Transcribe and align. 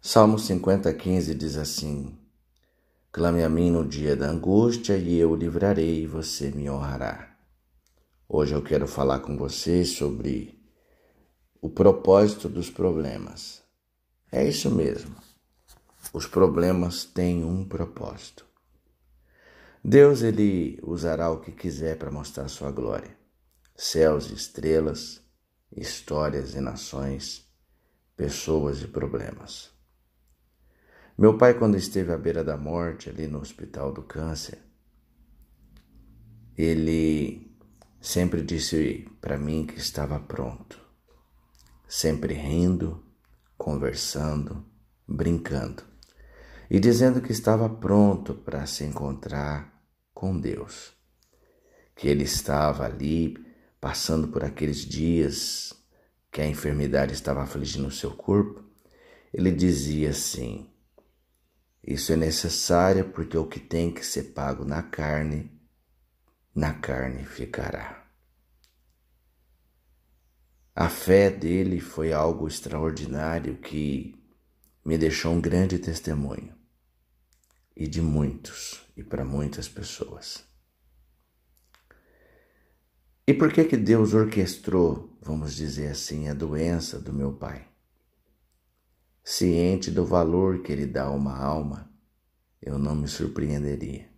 Salmo 0.00 0.38
50, 0.38 0.94
15 0.94 1.34
diz 1.34 1.56
assim: 1.56 2.16
Clame 3.10 3.42
a 3.42 3.48
mim 3.48 3.68
no 3.68 3.84
dia 3.84 4.14
da 4.14 4.30
angústia 4.30 4.96
e 4.96 5.18
eu 5.18 5.32
o 5.32 5.36
livrarei 5.36 6.04
e 6.04 6.06
você 6.06 6.52
me 6.52 6.70
honrará. 6.70 7.36
Hoje 8.28 8.54
eu 8.54 8.62
quero 8.62 8.86
falar 8.86 9.18
com 9.18 9.36
você 9.36 9.84
sobre 9.84 10.56
o 11.60 11.68
propósito 11.68 12.48
dos 12.48 12.70
problemas. 12.70 13.60
É 14.30 14.46
isso 14.46 14.70
mesmo. 14.70 15.16
Os 16.12 16.26
problemas 16.26 17.04
têm 17.04 17.44
um 17.44 17.68
propósito. 17.68 18.46
Deus 19.84 20.22
ele 20.22 20.78
usará 20.84 21.28
o 21.28 21.40
que 21.40 21.50
quiser 21.50 21.98
para 21.98 22.10
mostrar 22.10 22.46
sua 22.48 22.70
glória. 22.70 23.16
Céus 23.74 24.30
e 24.30 24.34
estrelas, 24.34 25.20
histórias 25.76 26.54
e 26.54 26.60
nações, 26.60 27.44
pessoas 28.16 28.80
e 28.80 28.86
problemas. 28.86 29.76
Meu 31.20 31.36
pai, 31.36 31.54
quando 31.54 31.76
esteve 31.76 32.12
à 32.12 32.16
beira 32.16 32.44
da 32.44 32.56
morte, 32.56 33.10
ali 33.10 33.26
no 33.26 33.40
hospital 33.40 33.90
do 33.90 34.04
câncer, 34.04 34.56
ele 36.56 37.52
sempre 38.00 38.40
disse 38.40 39.04
para 39.20 39.36
mim 39.36 39.66
que 39.66 39.76
estava 39.80 40.20
pronto, 40.20 40.80
sempre 41.88 42.34
rindo, 42.34 43.04
conversando, 43.56 44.64
brincando. 45.08 45.82
E 46.70 46.78
dizendo 46.78 47.20
que 47.20 47.32
estava 47.32 47.68
pronto 47.68 48.34
para 48.34 48.64
se 48.64 48.84
encontrar 48.84 49.76
com 50.14 50.38
Deus, 50.38 50.92
que 51.96 52.06
ele 52.06 52.22
estava 52.22 52.84
ali 52.84 53.36
passando 53.80 54.28
por 54.28 54.44
aqueles 54.44 54.86
dias 54.86 55.74
que 56.30 56.40
a 56.40 56.46
enfermidade 56.46 57.12
estava 57.12 57.42
afligindo 57.42 57.88
o 57.88 57.90
seu 57.90 58.12
corpo. 58.12 58.62
Ele 59.34 59.50
dizia 59.50 60.10
assim: 60.10 60.70
isso 61.90 62.12
é 62.12 62.16
necessário 62.16 63.08
porque 63.12 63.38
o 63.38 63.46
que 63.46 63.58
tem 63.58 63.90
que 63.90 64.04
ser 64.04 64.34
pago 64.34 64.62
na 64.62 64.82
carne, 64.82 65.50
na 66.54 66.74
carne 66.74 67.24
ficará. 67.24 68.06
A 70.76 70.90
fé 70.90 71.30
dele 71.30 71.80
foi 71.80 72.12
algo 72.12 72.46
extraordinário 72.46 73.56
que 73.56 74.14
me 74.84 74.98
deixou 74.98 75.32
um 75.32 75.40
grande 75.40 75.78
testemunho 75.78 76.54
e 77.74 77.88
de 77.88 78.02
muitos 78.02 78.82
e 78.94 79.02
para 79.02 79.24
muitas 79.24 79.66
pessoas. 79.66 80.44
E 83.26 83.32
por 83.32 83.50
que 83.50 83.64
que 83.64 83.78
Deus 83.78 84.12
orquestrou, 84.12 85.16
vamos 85.22 85.54
dizer 85.54 85.88
assim, 85.92 86.28
a 86.28 86.34
doença 86.34 87.00
do 87.00 87.14
meu 87.14 87.32
pai? 87.32 87.67
Ciente 89.38 89.92
do 89.92 90.04
valor 90.04 90.62
que 90.62 90.72
ele 90.72 90.84
dá 90.84 91.04
a 91.04 91.10
uma 91.12 91.38
alma, 91.38 91.88
eu 92.60 92.76
não 92.76 92.96
me 92.96 93.06
surpreenderia. 93.06 94.10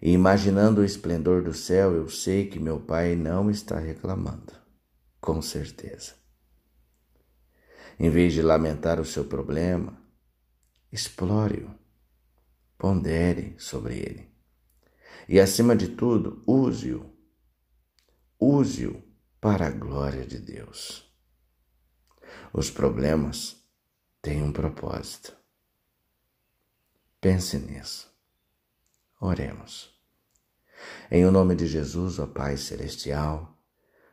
E 0.00 0.12
imaginando 0.12 0.80
o 0.80 0.84
esplendor 0.84 1.42
do 1.42 1.52
céu, 1.52 1.92
eu 1.92 2.08
sei 2.08 2.48
que 2.48 2.60
meu 2.60 2.78
pai 2.78 3.16
não 3.16 3.50
está 3.50 3.80
reclamando, 3.80 4.52
com 5.20 5.42
certeza. 5.42 6.14
Em 7.98 8.08
vez 8.08 8.32
de 8.32 8.42
lamentar 8.42 9.00
o 9.00 9.04
seu 9.04 9.24
problema, 9.24 10.00
explore-o, 10.92 11.74
pondere 12.78 13.56
sobre 13.58 13.96
ele. 13.96 14.30
E 15.28 15.40
acima 15.40 15.74
de 15.74 15.88
tudo, 15.88 16.44
use-o. 16.46 17.10
Use-o 18.38 19.02
para 19.40 19.66
a 19.66 19.70
glória 19.70 20.24
de 20.24 20.38
Deus. 20.38 21.12
Os 22.52 22.70
problemas 22.70 23.65
tem 24.26 24.42
um 24.42 24.50
propósito. 24.50 25.36
Pense 27.20 27.56
nisso. 27.58 28.12
Oremos. 29.20 29.96
Em 31.08 31.24
o 31.24 31.30
nome 31.30 31.54
de 31.54 31.64
Jesus, 31.64 32.18
ó 32.18 32.26
Pai 32.26 32.56
Celestial, 32.56 33.56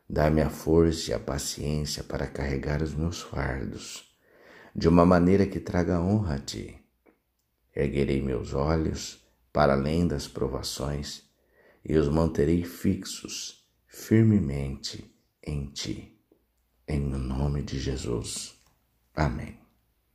dá-me 0.08 0.42
a 0.42 0.52
força 0.52 1.10
e 1.10 1.14
a 1.16 1.20
paciência 1.20 2.04
para 2.04 2.28
carregar 2.28 2.84
os 2.84 2.94
meus 2.94 3.24
fardos 3.24 4.16
de 4.76 4.88
uma 4.88 5.04
maneira 5.04 5.48
que 5.48 5.60
traga 5.60 6.00
honra 6.00 6.36
a 6.36 6.40
Ti. 6.40 6.80
Erguerei 7.76 8.22
meus 8.22 8.54
olhos 8.54 9.20
para 9.52 9.74
além 9.74 10.08
das 10.08 10.28
provações 10.28 11.24
e 11.84 11.98
os 11.98 12.08
manterei 12.08 12.64
fixos 12.64 13.68
firmemente 13.88 15.12
em 15.42 15.72
Ti. 15.72 16.16
Em 16.88 17.00
nome 17.00 17.64
de 17.64 17.80
Jesus. 17.80 18.54
Amém. 19.16 19.63